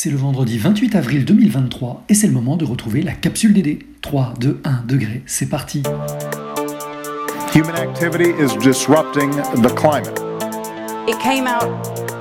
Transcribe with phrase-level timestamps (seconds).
[0.00, 3.80] C'est le vendredi 28 avril 2023 et c'est le moment de retrouver la capsule DD.
[4.00, 5.82] 3, 2, 1 degré, c'est parti.
[7.52, 10.22] Human activity is disrupting the climate.
[11.08, 11.68] It came out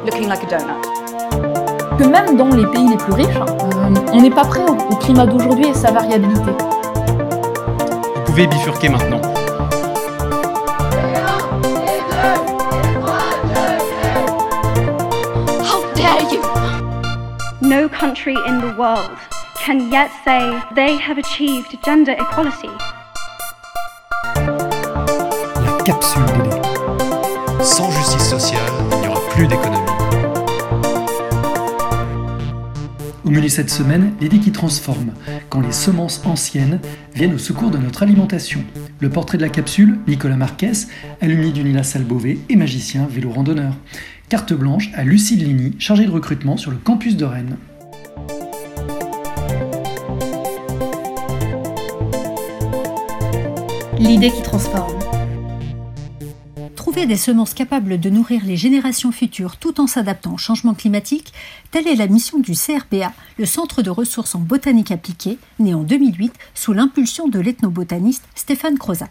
[0.07, 1.99] looking like a donut.
[1.99, 5.27] Que même dans les pays les plus riches, euh, on n'est pas prêt au climat
[5.27, 6.49] d'aujourd'hui et sa variabilité.
[8.15, 9.21] Vous pouvez bifurquer maintenant.
[17.99, 19.17] Country in the world
[19.65, 22.69] can yet say they have achieved gender equality.
[24.35, 27.63] La capsule DD.
[27.63, 29.77] Sans justice sociale, il n'y aura plus d'économie.
[33.25, 35.13] Au menu cette semaine, l'idée qui transforme,
[35.49, 36.79] quand les semences anciennes
[37.15, 38.63] viennent au secours de notre alimentation.
[38.99, 40.85] Le portrait de la capsule, Nicolas Marquez,
[41.19, 43.73] alumni du Nila Salbové et magicien vélo randonneur.
[44.29, 47.57] Carte blanche à Lucille Ligny, chargée de recrutement sur le campus de Rennes.
[53.99, 54.99] L'idée qui transforme.
[56.75, 61.33] Trouver des semences capables de nourrir les générations futures tout en s'adaptant au changement climatique,
[61.71, 65.81] telle est la mission du CRBA, le Centre de ressources en botanique appliquée, né en
[65.81, 69.09] 2008 sous l'impulsion de l'ethnobotaniste Stéphane Crozat.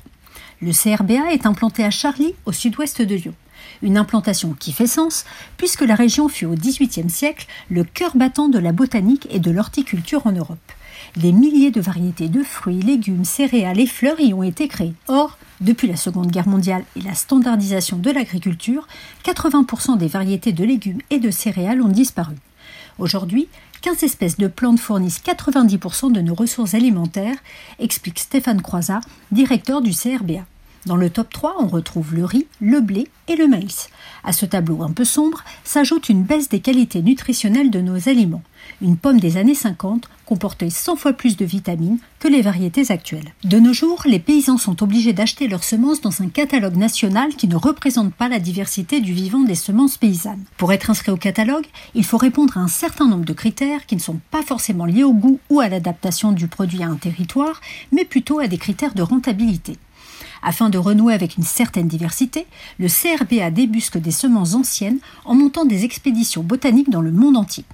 [0.62, 3.34] Le CRBA est implanté à Charlie, au sud-ouest de Lyon.
[3.82, 5.24] Une implantation qui fait sens,
[5.56, 9.50] puisque la région fut au XVIIIe siècle le cœur battant de la botanique et de
[9.50, 10.58] l'horticulture en Europe.
[11.16, 14.94] Des milliers de variétés de fruits, légumes, céréales et fleurs y ont été créées.
[15.08, 18.86] Or, depuis la Seconde Guerre mondiale et la standardisation de l'agriculture,
[19.24, 22.34] 80% des variétés de légumes et de céréales ont disparu.
[22.98, 23.48] Aujourd'hui,
[23.82, 27.36] 15 espèces de plantes fournissent 90% de nos ressources alimentaires,
[27.78, 30.44] explique Stéphane Croizat, directeur du CRBA.
[30.86, 33.88] Dans le top 3, on retrouve le riz, le blé et le maïs.
[34.22, 38.44] À ce tableau un peu sombre s'ajoute une baisse des qualités nutritionnelles de nos aliments.
[38.80, 43.34] Une pomme des années 50 comportait 100 fois plus de vitamines que les variétés actuelles.
[43.42, 47.48] De nos jours, les paysans sont obligés d'acheter leurs semences dans un catalogue national qui
[47.48, 50.44] ne représente pas la diversité du vivant des semences paysannes.
[50.56, 51.66] Pour être inscrit au catalogue,
[51.96, 55.04] il faut répondre à un certain nombre de critères qui ne sont pas forcément liés
[55.04, 57.60] au goût ou à l'adaptation du produit à un territoire,
[57.90, 59.78] mais plutôt à des critères de rentabilité.
[60.48, 62.46] Afin de renouer avec une certaine diversité,
[62.78, 67.64] le CRBA débusque des semences anciennes en montant des expéditions botaniques dans le monde entier.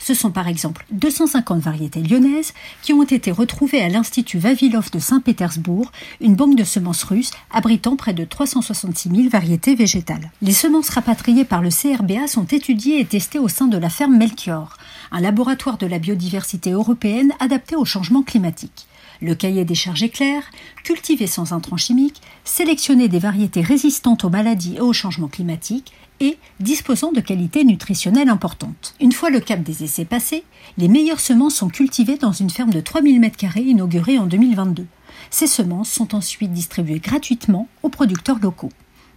[0.00, 4.98] Ce sont par exemple 250 variétés lyonnaises qui ont été retrouvées à l'Institut Vavilov de
[4.98, 10.32] Saint-Pétersbourg, une banque de semences russes abritant près de 366 000 variétés végétales.
[10.42, 14.16] Les semences rapatriées par le CRBA sont étudiées et testées au sein de la ferme
[14.16, 14.76] Melchior,
[15.12, 18.88] un laboratoire de la biodiversité européenne adapté au changement climatique.
[19.20, 20.42] Le cahier des charges est clair,
[20.84, 26.38] cultiver sans intrants chimiques, sélectionner des variétés résistantes aux maladies et au changement climatique et
[26.60, 28.94] disposant de qualités nutritionnelles importantes.
[29.00, 30.44] Une fois le cap des essais passé,
[30.78, 34.86] les meilleures semences sont cultivées dans une ferme de 3000 m2 inaugurée en 2022.
[35.30, 38.70] Ces semences sont ensuite distribuées gratuitement aux producteurs locaux.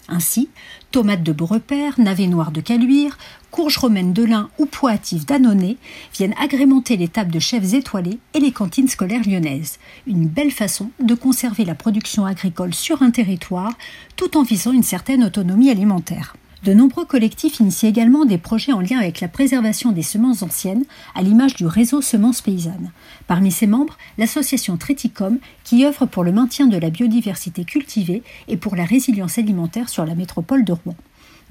[0.09, 0.49] Ainsi,
[0.91, 3.17] tomates de Beaurepaire, navets noirs de Caluire,
[3.51, 5.77] courges romaines de lin ou poitives d'Annonay
[6.13, 9.77] viennent agrémenter les tables de chefs étoilés et les cantines scolaires lyonnaises.
[10.07, 13.73] Une belle façon de conserver la production agricole sur un territoire
[14.15, 16.35] tout en visant une certaine autonomie alimentaire.
[16.63, 20.83] De nombreux collectifs initient également des projets en lien avec la préservation des semences anciennes,
[21.15, 22.91] à l'image du réseau Semences Paysannes.
[23.27, 28.57] Parmi ses membres, l'association Triticom, qui œuvre pour le maintien de la biodiversité cultivée et
[28.57, 30.95] pour la résilience alimentaire sur la métropole de Rouen.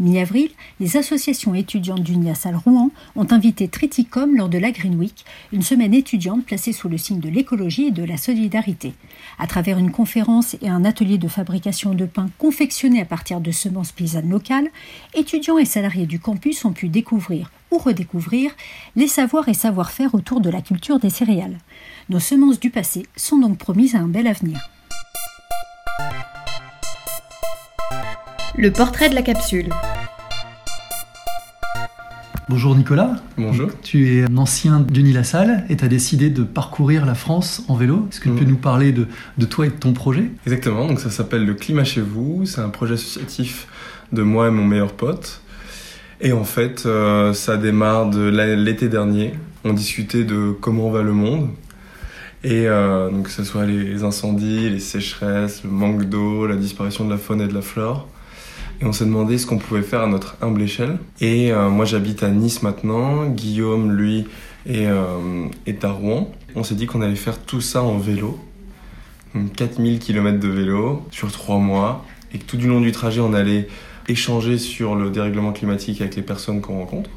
[0.00, 5.62] Mi-avril, les associations étudiantes d'Uniasal Rouen ont invité Triticom lors de la Green Week, une
[5.62, 8.94] semaine étudiante placée sous le signe de l'écologie et de la solidarité.
[9.41, 13.50] À travers une conférence et un atelier de fabrication de pain confectionné à partir de
[13.50, 14.70] semences paysannes locales,
[15.14, 18.53] étudiants et salariés du campus ont pu découvrir ou redécouvrir
[18.94, 21.59] les savoirs et savoir-faire autour de la culture des céréales.
[22.09, 24.60] Nos semences du passé sont donc promises à un bel avenir.
[28.58, 29.69] Le portrait de la capsule.
[32.48, 33.16] Bonjour Nicolas.
[33.36, 33.69] Bonjour.
[33.82, 37.62] Tu es un ancien du La Salle et tu as décidé de parcourir la France
[37.68, 38.06] en vélo.
[38.10, 38.50] Est-ce que tu peux Mhm.
[38.50, 39.06] nous parler de,
[39.36, 40.30] de toi et de ton projet?
[40.47, 43.66] Exactement, donc ça s'appelle le Climat chez vous, c'est un projet associatif
[44.12, 45.42] de moi et mon meilleur pote.
[46.21, 49.34] Et en fait, euh, ça démarre de l'été dernier.
[49.65, 51.50] On discutait de comment va le monde.
[52.44, 57.04] Et euh, donc que ce soit les incendies, les sécheresses, le manque d'eau, la disparition
[57.04, 58.09] de la faune et de la flore.
[58.80, 60.98] Et on s'est demandé ce qu'on pouvait faire à notre humble échelle.
[61.21, 64.27] Et euh, moi j'habite à Nice maintenant, Guillaume lui
[64.66, 66.30] est, euh, est à Rouen.
[66.54, 68.39] On s'est dit qu'on allait faire tout ça en vélo.
[69.34, 72.04] Donc 4000 km de vélo sur 3 mois.
[72.33, 73.69] Et que tout du long du trajet on allait
[74.07, 77.10] échanger sur le dérèglement climatique avec les personnes qu'on rencontre.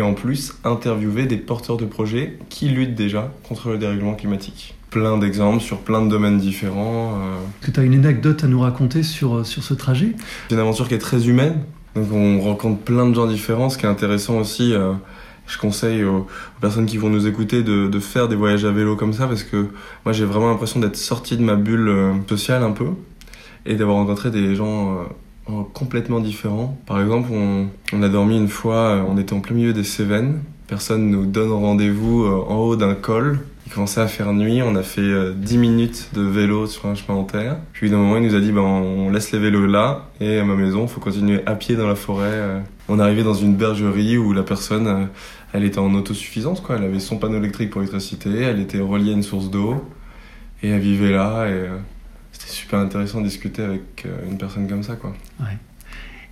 [0.00, 4.74] Et en plus interviewer des porteurs de projets qui luttent déjà contre le dérèglement climatique.
[4.90, 7.14] Plein d'exemples sur plein de domaines différents.
[7.14, 7.36] euh.
[7.60, 10.12] Est-ce que tu as une anecdote à nous raconter sur, sur ce trajet?
[10.48, 11.58] C'est une aventure qui est très humaine,
[11.94, 13.68] donc on rencontre plein de gens différents.
[13.70, 14.92] Ce qui est intéressant aussi, euh,
[15.46, 18.72] je conseille aux, aux personnes qui vont nous écouter de, de faire des voyages à
[18.72, 19.68] vélo comme ça parce que
[20.04, 22.86] moi j'ai vraiment l'impression d'être sorti de ma bulle euh, sociale un peu
[23.66, 25.04] et d'avoir rencontré des gens euh, euh,
[25.72, 26.78] complètement différents.
[26.86, 27.30] Par exemple,
[27.92, 30.40] on, a dormi une fois, euh, on était en plein milieu des Cévennes.
[30.66, 33.40] Personne nous donne rendez-vous euh, en haut d'un col.
[33.70, 36.96] Il commençait à faire nuit, on a fait euh, 10 minutes de vélo sur un
[36.96, 37.56] chemin en terre.
[37.72, 40.44] Puis d'un moment, il nous a dit, ben, on laisse les vélos là, et à
[40.44, 42.32] ma maison, faut continuer à pied dans la forêt.
[42.32, 42.60] euh.
[42.88, 45.04] On arrivé dans une bergerie où la personne, euh,
[45.52, 46.78] elle était en autosuffisance, quoi.
[46.78, 49.84] Elle avait son panneau électrique pour l'électricité, elle était reliée à une source d'eau,
[50.64, 51.76] et elle vivait là, et euh,
[52.32, 55.12] c'était super intéressant de discuter avec euh, une personne comme ça, quoi.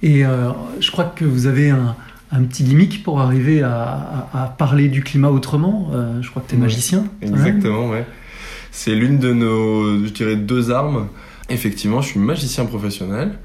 [0.03, 0.50] Et euh,
[0.81, 1.97] je crois que vous avez un,
[2.31, 5.91] un petit gimmick pour arriver à, à- à parler du climat autrement.
[5.93, 6.62] Euh, je crois que tu es Ouais.
[6.65, 7.05] magicien.
[7.23, 8.06] Exactement, ouais.
[8.71, 11.09] C'est l'une de nos, je dirais, deux armes.
[11.49, 13.39] Effectivement, je suis magicien professionnel.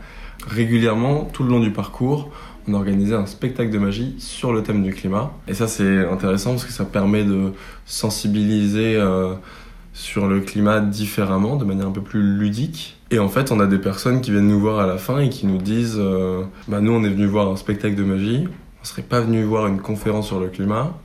[0.48, 2.30] Régulièrement, tout le long du parcours,
[2.68, 5.32] on organisait un spectacle de magie sur le thème du climat.
[5.48, 7.54] Et ça, c'est intéressant parce que ça permet de
[7.86, 9.34] sensibiliser euh,
[9.94, 12.98] sur le climat différemment, de manière un peu plus ludique.
[13.12, 15.30] Et en fait, on a des personnes qui viennent nous voir à la fin et
[15.30, 18.48] qui nous disent euh, bah, Nous, on est venu voir un spectacle de magie.
[18.82, 20.98] On serait pas venu voir une conférence sur le climat.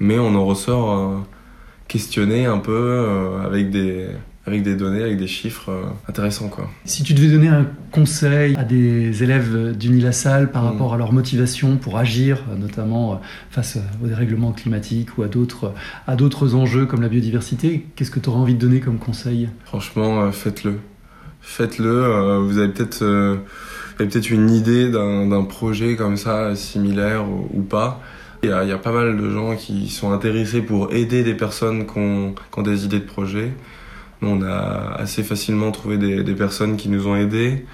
[0.00, 1.18] Mais on en ressort euh,
[1.88, 4.08] questionné un peu euh, avec, des,
[4.46, 6.48] avec des données, avec des chiffres euh, intéressants.
[6.48, 6.68] Quoi.
[6.84, 10.66] Si tu devais donner un conseil à des élèves d'Unilassal par Mm.
[10.66, 13.16] rapport à leur motivation pour agir, euh, notamment euh,
[13.50, 15.72] face au dérèglement climatique ou à d'autres,
[16.08, 19.48] à d'autres enjeux comme la biodiversité, qu'est-ce que tu aurais envie de donner comme conseil?
[19.64, 20.78] Franchement, euh, faites-le.
[21.40, 21.86] Faites-le.
[21.88, 23.36] euh, vous avez peut-être euh,
[23.98, 28.00] peut-être une idée d'un d'un projet comme ça, similaire ou, ou pas.
[28.44, 31.22] Il y, a, il y a pas mal de gens qui sont intéressés pour aider
[31.22, 33.52] des personnes qui ont, qui ont des idées de projet.
[34.22, 37.64] On a assez facilement trouvé des, des personnes qui nous ont aidés.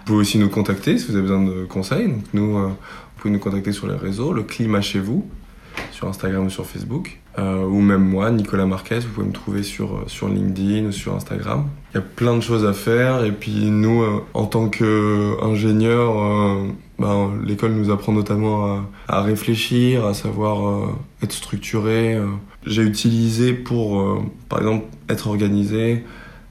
[0.00, 2.08] Vous pouvez aussi nous contacter si vous avez besoin de conseils.
[2.08, 5.28] Donc nous, euh, vous pouvez nous contacter sur les réseaux, le climat chez vous,
[6.00, 7.18] sur Instagram ou sur Facebook.
[7.38, 10.92] Euh, ou même moi, Nicolas Marquez, vous pouvez me trouver sur, euh, sur LinkedIn ou
[10.92, 11.68] sur Instagram.
[11.92, 16.18] Il y a plein de choses à faire et puis nous, euh, en tant qu'ingénieurs,
[16.18, 16.68] euh,
[16.98, 20.90] ben, l'école nous apprend notamment à, à réfléchir, à savoir
[21.22, 22.18] être structuré.
[22.64, 26.04] J'ai utilisé pour, par exemple, être organisé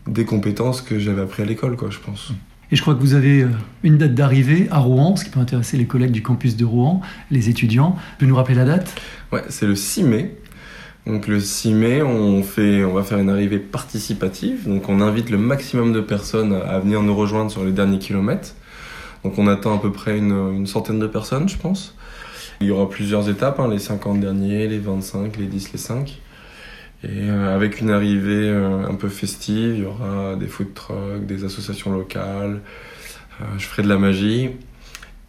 [0.08, 2.32] des compétences que j'avais appris à l'école, quoi, je pense.
[2.72, 3.50] Et je crois que vous avez euh,
[3.84, 7.02] une date d'arrivée à Rouen, ce qui peut intéresser les collègues du campus de Rouen,
[7.32, 7.96] les étudiants.
[8.12, 8.94] Tu peux nous rappeler la date?
[9.32, 10.38] Ouais, c'est le 6 mai.
[11.08, 14.68] Donc le 6 mai, on, fait, on va faire une arrivée participative.
[14.68, 18.54] Donc on invite le maximum de personnes à venir nous rejoindre sur les derniers kilomètres.
[19.24, 21.96] Donc on attend à peu près une, centaine de personnes, je pense.
[22.62, 26.20] Il y aura plusieurs étapes, hein, les 50 derniers, les 25, les 10, les 5.
[27.04, 31.26] Et euh, avec une arrivée euh, un peu festive, il y aura des food trucks,
[31.26, 32.60] des associations locales,
[33.40, 34.50] euh, je ferai de la magie.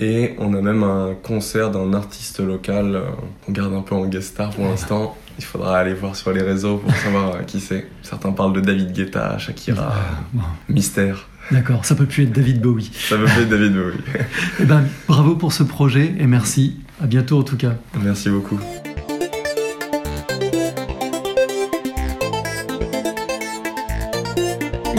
[0.00, 3.02] Et on a même un concert d'un artiste local
[3.44, 5.14] qu'on garde un peu en guest star pour l'instant.
[5.38, 7.86] Il faudra aller voir sur les réseaux pour savoir qui c'est.
[8.02, 9.92] Certains parlent de David Guetta, Shakira,
[10.32, 11.28] Bon, Mystère.
[11.50, 12.90] D'accord, ça peut plus être David Bowie.
[12.94, 13.98] Ça me fait David Bowie.
[14.60, 16.80] Eh ben, bravo pour ce projet et merci.
[17.02, 17.74] À bientôt en tout cas.
[18.02, 18.58] Merci beaucoup.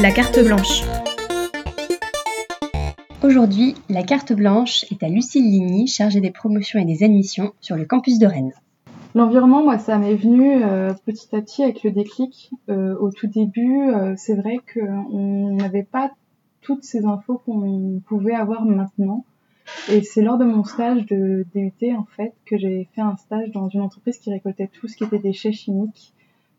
[0.02, 0.82] La carte blanche.
[3.22, 7.76] Aujourd'hui, la carte blanche est à Lucille Ligny, chargée des promotions et des admissions sur
[7.76, 8.54] le campus de Rennes.
[9.14, 12.50] L'environnement, moi, ça m'est venu euh, petit à petit avec le déclic.
[12.70, 16.10] Euh, au tout début, euh, c'est vrai qu'on n'avait pas
[16.62, 19.24] toutes ces infos qu'on pouvait avoir maintenant.
[19.92, 23.52] Et c'est lors de mon stage de DUT, en fait, que j'ai fait un stage
[23.52, 26.16] dans une entreprise qui récoltait tout ce qui était déchets chimiques.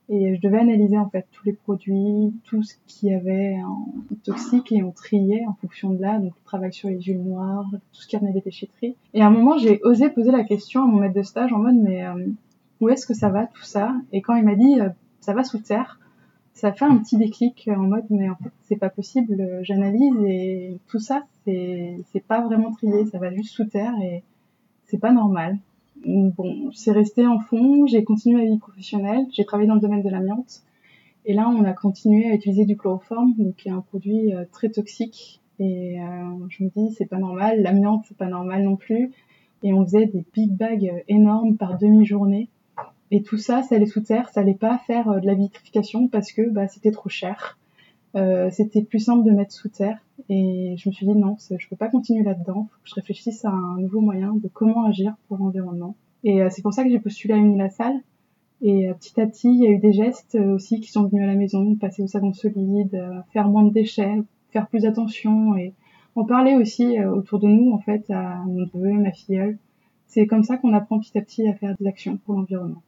[0.09, 3.87] Et je devais analyser, en fait, tous les produits, tout ce qu'il y avait en
[4.25, 6.19] toxique et on triait en fonction de là.
[6.19, 8.97] Donc, on travaille sur les huiles noires, tout ce qui revenait des déchetteries.
[9.15, 11.59] Et à un moment, j'ai osé poser la question à mon maître de stage en
[11.59, 12.27] mode, mais euh,
[12.81, 13.95] où est-ce que ça va tout ça?
[14.13, 14.89] Et quand il m'a dit, euh,
[15.21, 15.99] ça va sous terre,
[16.53, 20.79] ça fait un petit déclic en mode, mais en fait, c'est pas possible, j'analyse et
[20.89, 24.23] tout ça, c'est pas vraiment trié, ça va juste sous terre et
[24.87, 25.59] c'est pas normal.
[26.05, 30.03] Bon, c'est resté en fond, j'ai continué ma vie professionnelle, j'ai travaillé dans le domaine
[30.03, 30.63] de l'amiante.
[31.25, 34.45] Et là, on a continué à utiliser du chloroforme, donc qui est un produit euh,
[34.51, 35.41] très toxique.
[35.61, 39.13] Et euh, je me dis, c'est pas normal, l'amiante, c'est pas normal non plus.
[39.63, 42.49] Et on faisait des big bags euh, énormes par demi-journée.
[43.13, 46.33] Et tout ça, ça allait sous terre, ça allait pas faire de la vitrification parce
[46.33, 47.59] que bah, c'était trop cher.
[48.15, 49.99] Euh, c'était plus simple de mettre sous terre.
[50.29, 52.69] Et je me suis dit, non, je peux pas continuer là-dedans.
[52.71, 55.97] Faut que je réfléchisse à un nouveau moyen de comment agir pour l'environnement.
[56.25, 57.95] Et c'est pour ça que j'ai postulé à Unilassal.
[58.61, 61.27] Et petit à petit, il y a eu des gestes aussi qui sont venus à
[61.27, 63.03] la maison, passer au savon solide,
[63.33, 65.75] faire moins de déchets, faire plus attention et
[66.15, 69.59] en parler aussi autour de nous, en fait, à mon neveu, ma filleule.
[70.07, 72.83] C'est comme ça qu'on apprend petit à petit à faire des actions pour l'environnement.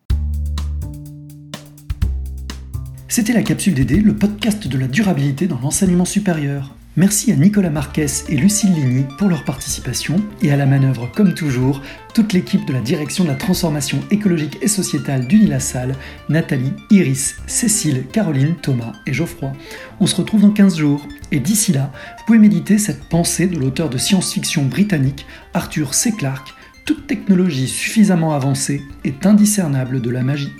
[3.16, 6.75] C'était la capsule DD, le podcast de la durabilité dans l'enseignement supérieur.
[6.97, 11.33] Merci à Nicolas Marquez et Lucille Ligny pour leur participation et à la manœuvre, comme
[11.33, 11.80] toujours,
[12.12, 15.94] toute l'équipe de la direction de la transformation écologique et sociétale d'Unilassal,
[16.28, 19.52] Nathalie, Iris, Cécile, Caroline, Thomas et Geoffroy.
[20.00, 23.56] On se retrouve dans 15 jours et d'ici là, vous pouvez méditer cette pensée de
[23.56, 26.11] l'auteur de science-fiction britannique Arthur C.
[26.18, 26.52] Clarke
[26.85, 30.52] toute technologie suffisamment avancée est indiscernable de la magie.